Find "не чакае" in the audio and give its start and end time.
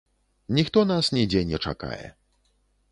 1.51-2.03